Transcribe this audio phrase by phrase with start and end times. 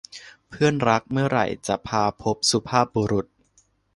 [0.49, 3.27] เพื่อนรัก เมื่อไหร่จะมาพบสุภาพบุรุษ